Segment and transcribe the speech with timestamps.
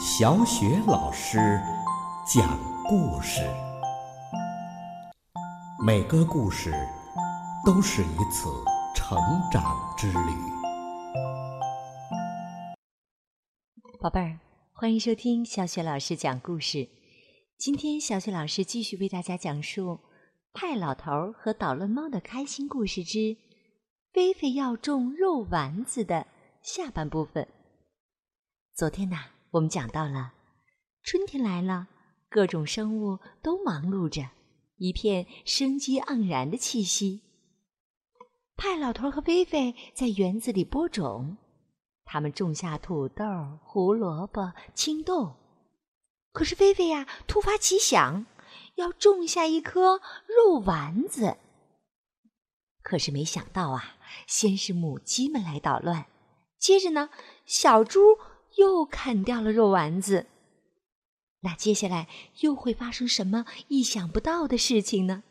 [0.00, 1.60] 小雪老师
[2.24, 3.42] 讲故事，
[5.84, 6.72] 每个故事
[7.66, 8.48] 都是一次
[8.94, 9.18] 成
[9.50, 10.30] 长之旅。
[13.98, 14.38] 宝贝儿，
[14.72, 16.88] 欢迎收听小雪老师讲故事。
[17.58, 19.94] 今天，小雪老师继续为大家讲述
[20.52, 23.36] 《派老头儿和捣乱猫的开心故事之
[24.12, 26.28] 菲菲要种肉丸子》的
[26.62, 27.48] 下半部分。
[28.76, 30.32] 昨天呐，我们讲到了
[31.02, 31.88] 春天来了，
[32.28, 34.28] 各种生物都忙碌着，
[34.76, 37.22] 一片生机盎然的气息。
[38.56, 41.38] 派老头和菲菲在园子里播种，
[42.04, 43.24] 他们种下土豆、
[43.62, 45.36] 胡萝卜、青豆。
[46.32, 48.26] 可是菲菲呀，突发奇想，
[48.74, 51.38] 要种下一颗肉丸子。
[52.82, 53.96] 可是没想到啊，
[54.26, 56.06] 先是母鸡们来捣乱，
[56.58, 57.08] 接着呢，
[57.46, 58.18] 小猪。
[58.56, 60.26] 又砍掉了肉丸子，
[61.40, 62.08] 那接下来
[62.40, 65.22] 又会发生什么意想不到的事情呢？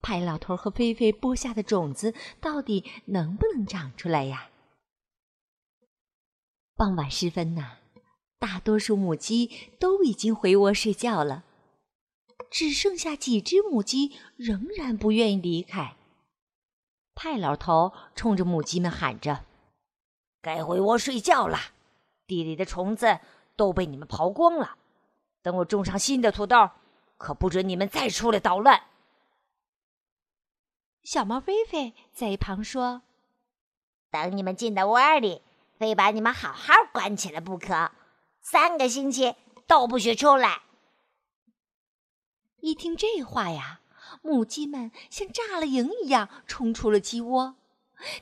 [0.00, 4.50] 派老头和菲菲播下的种子到底能不能长出来呀？
[6.76, 7.78] 傍晚时分呐，
[8.38, 11.44] 大多数母鸡都已经回窝睡觉了，
[12.50, 15.96] 只剩下几只母鸡仍然不愿意离开。
[17.14, 19.44] 派老头冲着母鸡们喊着
[20.40, 21.58] ：“该回窝睡觉了。”
[22.28, 23.18] 地里的虫子
[23.56, 24.76] 都被你们刨光了，
[25.42, 26.70] 等我种上新的土豆，
[27.16, 28.84] 可不准你们再出来捣乱。
[31.02, 33.00] 小猫菲菲在一旁说
[34.12, 35.40] ：“等你们进到窝里，
[35.78, 37.90] 非把你们好好关起来不可，
[38.42, 39.34] 三个星期
[39.66, 40.62] 都不许出来。”
[42.60, 43.80] 一听这话呀，
[44.20, 47.54] 母鸡们像炸了营一样冲出了鸡窝。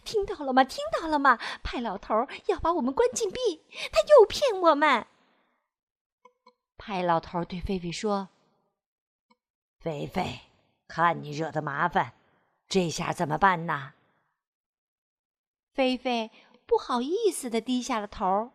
[0.04, 0.64] 听到了吗？
[0.64, 1.36] 听到了吗？
[1.62, 5.06] 派老头要把我们关禁闭，他又骗我们。
[6.78, 8.28] 派老头对菲菲说
[9.80, 10.40] ：“菲菲，
[10.86, 12.14] 看你惹的麻烦，
[12.68, 13.94] 这下怎么办呢？”
[15.72, 16.30] 菲菲
[16.66, 18.52] 不好意思的低下了头，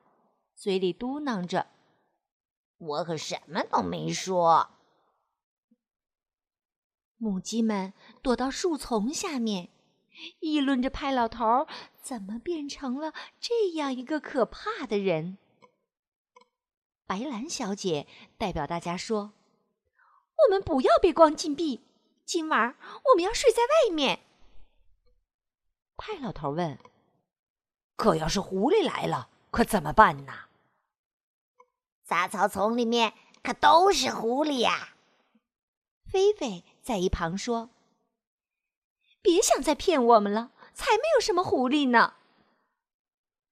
[0.56, 1.68] 嘴里嘟囔着
[2.78, 4.72] ：“我可什么都没说。”
[7.18, 7.94] 母鸡们
[8.24, 9.70] 躲到树丛下面。
[10.40, 11.68] 议论着派老头
[12.02, 15.38] 怎么变成了这样一个可怕的人。
[17.06, 19.34] 白兰小姐代表大家说
[20.48, 21.82] ：“我们不要被关禁闭，
[22.26, 22.76] 今晚
[23.12, 24.20] 我们要睡在外面。”
[25.98, 26.80] 派老头问
[27.98, 30.34] ：“可要是狐狸来了，可怎么办呢？”
[32.06, 34.96] 杂草丛里面可都是狐狸呀。
[36.06, 37.70] 菲菲在一旁说。
[39.22, 42.16] 别想再骗我们了，才没有什么狐狸呢。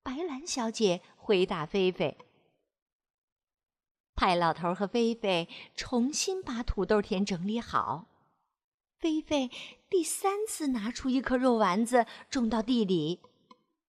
[0.01, 2.17] 白兰小姐回答菲菲。
[4.15, 8.07] 派老头和菲菲重新把土豆田整理好，
[8.97, 9.49] 菲菲
[9.89, 13.21] 第三次拿出一颗肉丸子种到地里，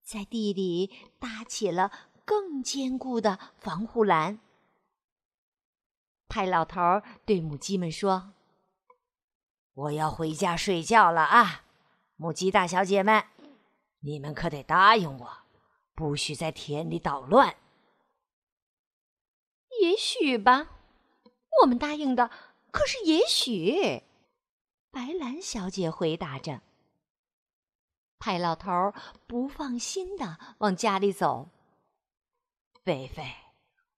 [0.04, 1.90] 在地里搭起了
[2.24, 4.38] 更坚固的防护栏。
[6.28, 6.80] 派老头
[7.24, 8.34] 对母鸡们说
[9.74, 11.64] ：“我要回家睡觉了啊。”
[12.20, 13.24] 母鸡大小姐们，
[14.00, 15.38] 你们可得答应我，
[15.94, 17.56] 不许在田里捣乱。
[19.80, 20.68] 也许吧，
[21.62, 22.30] 我们答应的
[22.70, 24.02] 可是也许。
[24.90, 26.60] 白兰小姐回答着。
[28.18, 28.92] 派老头
[29.26, 31.48] 不放心的往家里走。
[32.84, 33.34] 菲菲，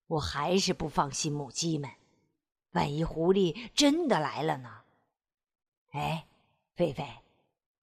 [0.07, 1.91] 我还是不放心母鸡们，
[2.71, 4.83] 万一狐狸真的来了呢？
[5.91, 6.25] 哎，
[6.73, 7.05] 菲菲。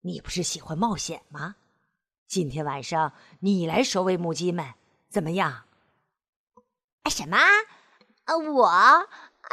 [0.03, 1.57] 你不是喜欢冒险吗？
[2.27, 4.75] 今天晚上你来守卫母鸡们，
[5.11, 5.65] 怎么样？
[7.03, 7.37] 啊什么？
[8.25, 9.07] 啊，我啊，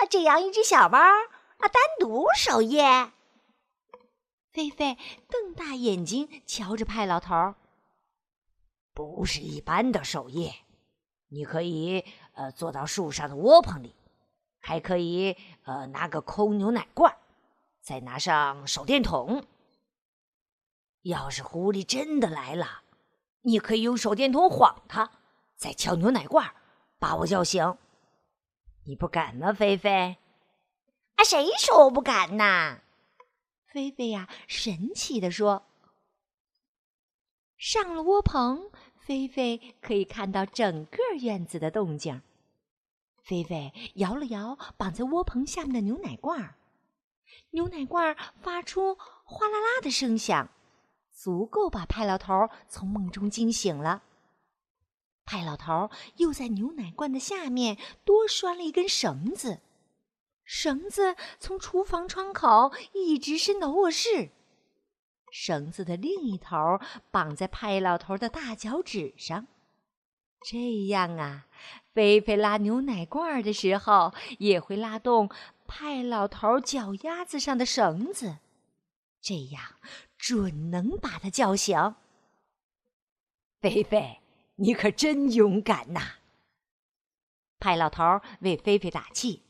[0.09, 3.11] 这样一只小猫啊，单独守夜？
[4.53, 4.97] 菲菲
[5.29, 7.55] 瞪大眼睛瞧着派老头。
[8.93, 10.55] 不是一般的守夜，
[11.27, 13.93] 你可以呃坐到树上的窝棚里，
[14.59, 17.13] 还可以呃拿个空牛奶罐，
[17.81, 19.45] 再拿上手电筒。
[21.03, 22.83] 要是狐狸真的来了，
[23.41, 25.09] 你可以用手电筒晃它，
[25.55, 26.53] 再敲牛奶罐，
[26.99, 27.77] 把我叫醒。
[28.85, 30.17] 你不敢吗，菲菲？
[31.15, 32.81] 啊，谁说我不敢呢？
[33.65, 35.63] 菲菲呀，神奇的说。
[37.57, 38.69] 上了窝棚，
[38.99, 42.21] 菲菲可以看到整个院子的动静。
[43.23, 46.55] 菲菲摇了摇绑在窝棚下面的牛奶罐，
[47.51, 48.95] 牛奶罐发出
[49.25, 50.49] 哗啦啦的声响。
[51.17, 54.03] 足够把派老头从梦中惊醒了。
[55.25, 59.61] 派老头又在牛奶罐的下面多拴了一根绳子，
[60.45, 64.29] 绳子从厨房窗口一直伸到卧室，
[65.31, 66.55] 绳子的另一头
[67.09, 69.47] 绑在派老头的大脚趾上。
[70.45, 71.47] 这样啊，
[71.93, 75.31] 菲菲拉牛奶罐的时候也会拉动
[75.65, 78.37] 派老头脚丫子上的绳子，
[79.19, 79.63] 这样
[80.17, 81.95] 准能把他叫醒。
[83.59, 84.21] 菲菲，
[84.55, 86.15] 你可真勇敢呐！
[87.59, 89.43] 派老头为菲菲打气：“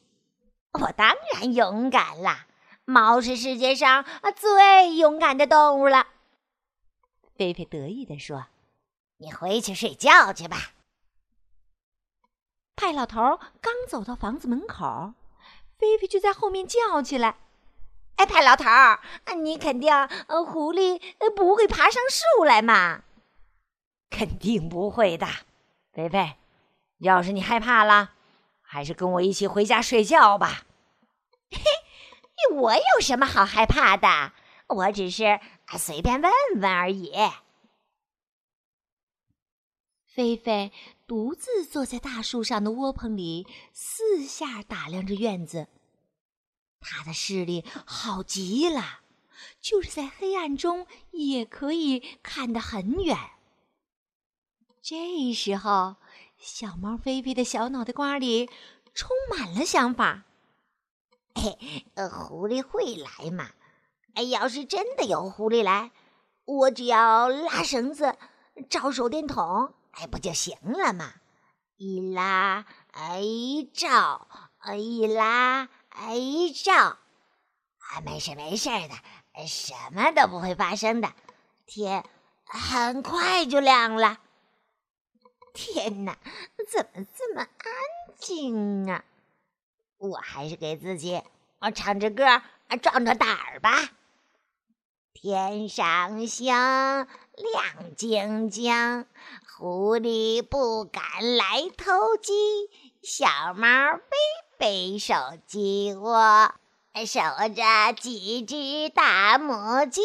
[0.79, 2.47] 我当然勇敢啦，
[2.85, 4.05] 猫是世界上
[4.35, 6.07] 最勇敢的动物了。”
[7.35, 8.47] 菲菲得意地说
[9.17, 10.71] ：“你回去睡觉去吧。”
[12.77, 15.13] 派老头刚走到房子门口，
[15.77, 17.37] 菲菲就在后面叫起来
[18.17, 18.65] ：“哎，派老头，
[19.37, 20.99] 你肯定呃，狐狸
[21.35, 23.03] 不会爬上树来嘛
[24.11, 25.25] ？”“肯定不会的，
[25.93, 26.35] 菲菲。
[26.97, 28.11] 要是你害怕了，
[28.61, 30.65] 还是跟我一起回家睡觉吧。
[31.51, 34.33] ”“嘿，我有什么好害怕的？
[34.67, 35.39] 我只是
[35.77, 37.13] 随便问问而已。”
[40.05, 40.71] 菲菲。
[41.07, 45.69] 独自坐在大树上的窝棚里，四下打量着院子。
[46.79, 49.00] 他的视力好极了，
[49.59, 53.18] 就是在黑暗中也可以看得很远。
[54.81, 55.97] 这时候，
[56.38, 58.50] 小猫菲菲的小脑袋瓜里
[58.94, 60.24] 充满了想法。
[61.35, 63.50] 嘿，呃，狐狸会来吗？
[64.13, 65.91] 哎，要是真的有狐狸来，
[66.45, 68.18] 我只要拉绳子，
[68.69, 69.74] 找手电筒。
[69.91, 71.15] 哎，不就行了吗？
[71.75, 73.21] 一拉，哎
[73.74, 74.27] 照，
[74.59, 76.15] 哎一拉，哎
[76.53, 81.11] 照，啊，没事没事的，什么都不会发生的。
[81.65, 82.03] 天
[82.45, 84.19] 很快就亮了。
[85.55, 86.15] 天哪，
[86.71, 87.73] 怎么这么安
[88.19, 89.03] 静啊？
[89.97, 91.19] 我还是给自己
[91.57, 92.23] 啊唱着歌，
[92.79, 93.89] 壮壮胆儿吧。
[95.13, 97.07] 天上星亮
[97.95, 99.07] 晶晶，
[99.57, 101.01] 狐狸不敢
[101.38, 102.33] 来偷鸡。
[103.01, 104.15] 小猫飞
[104.57, 105.13] 飞守
[105.45, 106.51] 鸡窝，
[107.06, 107.19] 守
[107.54, 110.01] 着几只大母鸡。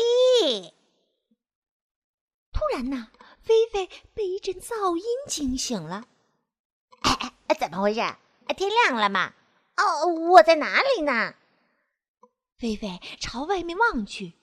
[2.52, 3.08] 突然呢，
[3.40, 6.04] 菲菲被一阵噪音惊醒了。
[7.00, 8.00] 哎哎，怎么回事？
[8.56, 9.32] 天亮了吗？
[9.76, 11.34] 哦，我在哪里呢？
[12.58, 14.34] 菲菲朝外面望去。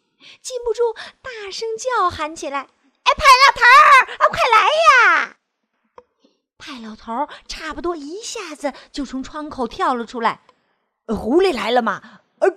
[0.41, 2.67] 禁不住大声叫喊起来
[3.03, 5.37] ：“哎，派老头儿，啊，快来呀！”
[6.59, 10.41] 派老头差不多一下子就从窗口跳了出来。
[11.07, 12.19] 狐狸来了吗？
[12.39, 12.49] 呃，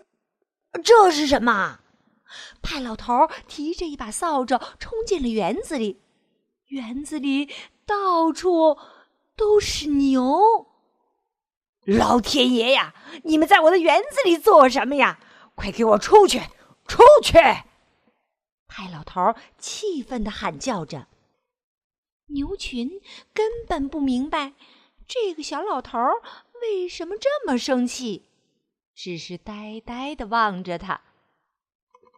[0.82, 1.78] 这是什么？
[2.60, 6.02] 派老头提着一把扫帚冲进了园子里。
[6.66, 7.48] 园子里
[7.86, 8.76] 到处
[9.36, 10.66] 都是牛。
[11.84, 12.94] 老天爷呀！
[13.24, 15.18] 你们在我的园子里做什么呀？
[15.54, 16.40] 快给我出去！
[16.86, 17.38] 出去！
[18.66, 21.06] 派老头气愤地喊叫着。
[22.32, 23.00] 牛群
[23.32, 24.52] 根本不明白
[25.06, 25.98] 这个小老头
[26.62, 28.24] 为什么这么生气，
[28.94, 31.00] 只是呆呆地望着他。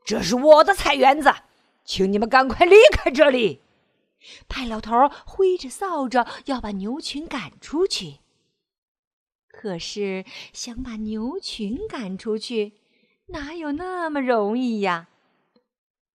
[0.05, 1.33] 这是我的菜园子，
[1.85, 3.61] 请你们赶快离开这里！
[4.49, 8.19] 派老头挥着扫帚要把牛群赶出去，
[9.49, 12.75] 可是想把牛群赶出去。
[13.29, 15.09] 哪有那么容易呀！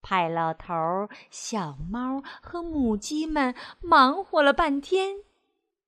[0.10, 5.18] 派老头、小猫和母鸡们忙活了半天，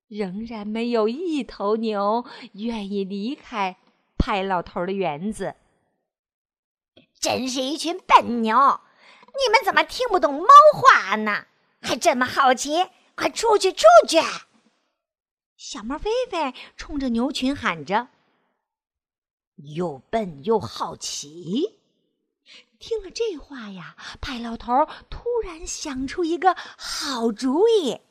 [0.07, 2.23] 仍然没有一头牛
[2.53, 3.77] 愿意离开
[4.19, 5.55] 派老头的园子。
[7.19, 8.81] 真是一群笨牛！
[9.25, 11.47] 你们怎么听不懂猫话呢？
[11.81, 12.89] 还这么好奇？
[13.15, 14.19] 快出去，出去！
[15.57, 18.09] 小猫菲菲冲着牛群喊着。
[19.55, 21.80] 又笨又好奇，
[22.81, 24.73] 听了这话呀，派老头
[25.09, 28.01] 突然想出一个好主意。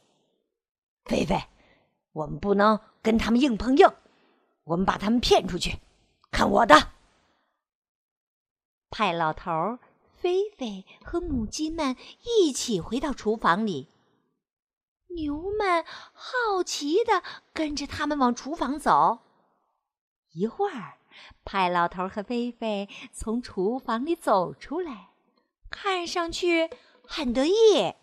[1.04, 1.48] 菲菲，
[2.12, 3.92] 我们不能跟他们硬碰硬，
[4.62, 5.80] 我们把他们骗出去。
[6.30, 6.92] 看我的！
[8.90, 9.80] 派老头、
[10.14, 13.88] 菲菲和母鸡们一起回到厨房里，
[15.08, 19.18] 牛们好奇的跟着他们往厨房走。
[20.30, 20.99] 一会儿。
[21.44, 25.08] 派老头和菲菲从厨房里走出来，
[25.70, 26.70] 看上去
[27.06, 27.94] 很得意。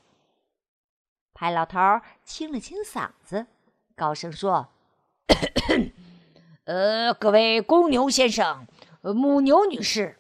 [1.34, 1.80] 派老头
[2.24, 3.46] 清了清嗓子，
[3.96, 4.70] 高声说
[6.66, 8.66] ：“呃，各位公牛先生，
[9.02, 10.18] 母牛女士，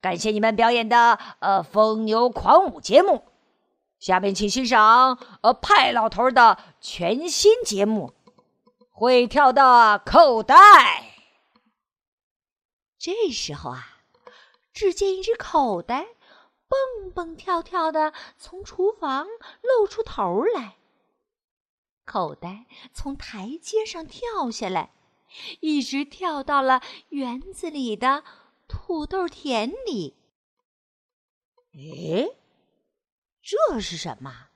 [0.00, 3.24] 感谢你们表演的呃疯牛狂舞节目。
[3.98, 8.12] 下面请欣赏呃派老头的全新节目
[8.90, 10.56] 《会跳的口袋》。
[13.02, 14.04] 这时候啊，
[14.72, 16.14] 只见一只口袋
[16.68, 19.26] 蹦蹦跳跳的从厨房
[19.60, 20.76] 露出头来。
[22.04, 24.94] 口袋从台阶上跳下来，
[25.58, 28.22] 一直跳到了园子里的
[28.68, 30.16] 土豆田里。
[31.74, 32.36] 诶，
[33.42, 34.50] 这是什么？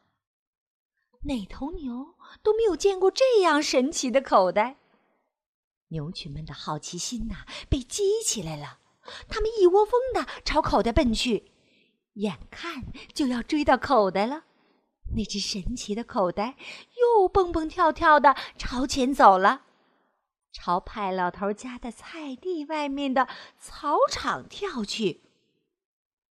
[1.23, 4.77] 哪头牛都没有见过这样神奇的口袋。
[5.89, 8.81] 牛群们的好奇心呐，被激起来了，
[9.29, 11.53] 他们一窝蜂的朝口袋奔去，
[12.15, 14.45] 眼看就要追到口袋了。
[15.15, 16.57] 那只神奇的口袋
[16.99, 19.63] 又蹦蹦跳跳的朝前走了，
[20.53, 23.29] 朝派老头家的菜地外面的
[23.59, 25.23] 草场跳去。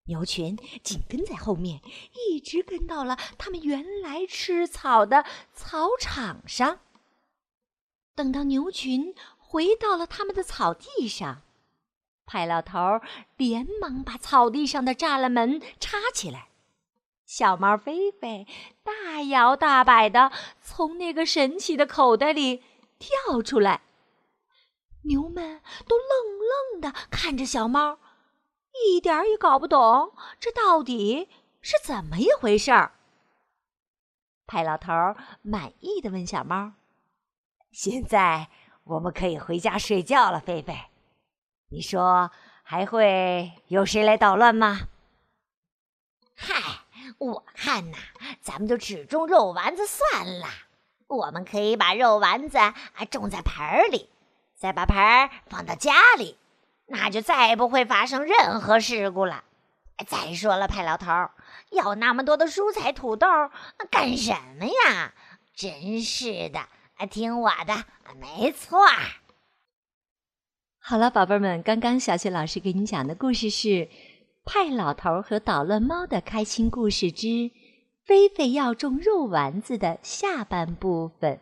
[0.08, 1.80] 牛群紧跟在后面，
[2.12, 6.80] 一直跟到了他们原来吃草的草场上。
[8.14, 9.14] 等到牛群
[9.48, 11.42] 回到了他们的草地上，
[12.26, 13.00] 派老头
[13.36, 16.48] 连忙把草地上的栅栏门插起来。
[17.24, 18.46] 小猫菲菲
[18.82, 22.62] 大摇大摆的从那个神奇的口袋里
[22.98, 23.82] 跳出来，
[25.02, 26.38] 牛们都愣
[26.72, 27.98] 愣的看着小猫。
[28.88, 31.28] 一点儿也搞不懂，这到底
[31.60, 32.92] 是怎么一回事儿？
[34.46, 34.92] 派老头
[35.42, 36.72] 满意的问小猫
[37.72, 38.48] ：“现在
[38.86, 40.78] 我们可以回家睡觉了，菲菲。
[41.70, 42.30] 你说
[42.62, 44.82] 还会有谁来捣乱吗
[46.38, 46.54] ？”“嗨，
[47.18, 47.98] 我看呐，
[48.40, 50.46] 咱们就只种肉丸子算了。
[51.08, 52.74] 我们可以把肉丸子啊
[53.10, 54.08] 种在盆里，
[54.54, 54.96] 再把盆
[55.48, 56.38] 放到家里。”
[56.88, 59.42] 那就再不会发生任何事故了。
[60.06, 61.30] 再说了，派老头，
[61.70, 63.26] 要那么多的蔬菜土豆
[63.90, 65.12] 干什么呀？
[65.56, 66.60] 真是的，
[67.04, 67.84] 听我的，
[68.18, 68.78] 没错。
[70.78, 73.68] 好了，宝贝儿们，刚刚小雪老师给你讲的故事是
[74.44, 77.50] 《派老头和捣乱猫的开心故事之
[78.04, 81.40] 菲菲要种肉丸子》的下半部分。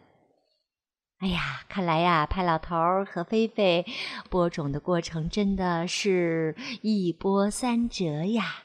[1.18, 3.86] 哎呀，看来呀，派老头和菲菲
[4.28, 8.64] 播种的过程真的是一波三折呀。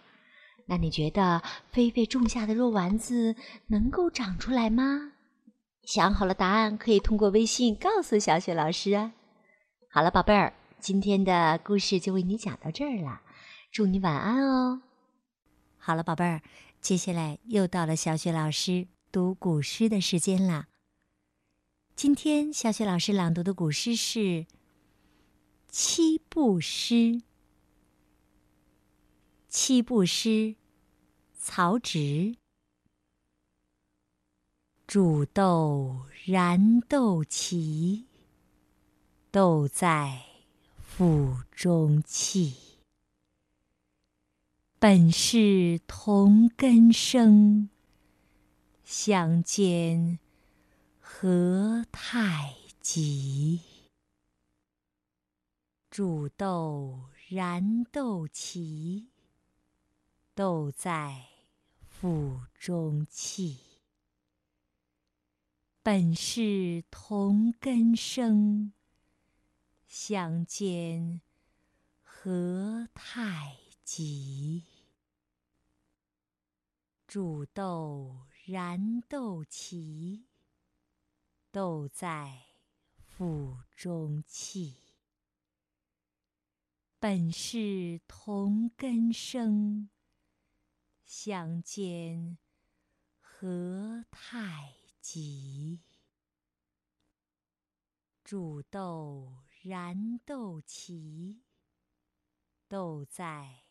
[0.65, 1.41] 那你觉得
[1.71, 3.35] 菲菲种下的肉丸子
[3.67, 5.11] 能够长出来吗？
[5.91, 9.11] 想好了答案，可以通过微信告诉小雪老师啊。
[9.89, 13.23] 好了，宝贝儿，今天的故事就为你讲到这儿了，
[13.71, 14.83] 祝你晚安哦。
[15.79, 16.43] 好了，宝贝儿，
[16.79, 20.67] 接下来又到了小雪老师读古诗的时间了。
[21.95, 24.19] 今天小雪老师朗读的古诗是
[25.69, 26.93] 《七步诗》。
[29.47, 30.53] 七步诗，
[31.33, 32.35] 曹植。
[34.89, 38.05] 煮豆燃豆萁，
[39.29, 40.23] 豆在
[40.79, 42.55] 釜中泣。
[44.79, 47.69] 本是同根生，
[48.83, 50.17] 相煎。
[50.99, 53.61] 何太急？
[55.91, 59.05] 煮豆燃豆萁，
[60.33, 61.27] 豆在
[61.79, 63.68] 釜中泣。
[65.81, 68.73] 本是同根生，
[69.87, 71.21] 相煎
[72.03, 74.65] 何太急？
[77.07, 80.25] 煮豆燃豆萁。
[81.49, 82.43] 豆在
[83.07, 84.75] 釜中泣。
[86.99, 89.89] 本是同根生，
[91.05, 92.37] 相煎
[93.21, 94.73] 何太
[95.11, 95.81] 急？
[98.23, 101.39] 煮豆燃豆萁，
[102.67, 103.63] 豆在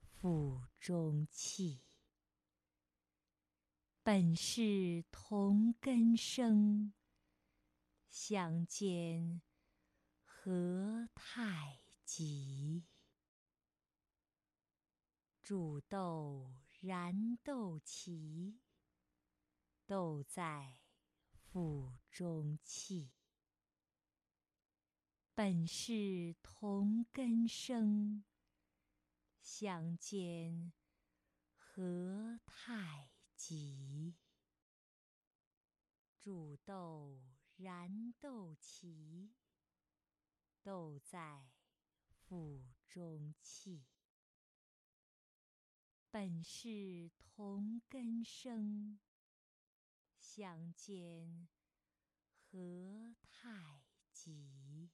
[0.00, 1.82] 釜中泣。
[4.02, 6.94] 本是同根生。
[8.08, 9.42] 相煎
[10.24, 11.76] 何太
[12.06, 12.86] 急？
[15.42, 16.50] 煮豆
[16.80, 18.54] 燃豆萁，
[19.86, 20.85] 豆在
[21.56, 23.08] 腹中泣。
[25.34, 28.22] 本是同根生，
[29.40, 30.74] 相煎
[31.54, 34.16] 何太急？
[36.20, 37.22] 煮豆。
[37.56, 39.30] 燃豆萁，
[40.62, 41.48] 豆在
[42.12, 43.86] 釜中泣。
[46.10, 48.98] 本是同根生，
[50.36, 51.48] 相煎
[52.52, 53.48] 何太
[54.12, 54.90] 急